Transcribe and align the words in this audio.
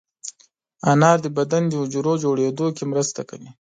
انار 0.91 1.17
د 1.25 1.27
بدن 1.37 1.63
د 1.67 1.73
حجرو 1.81 2.13
جوړېدو 2.23 2.67
کې 2.75 2.83
مرسته 2.91 3.21
کوي. 3.29 3.49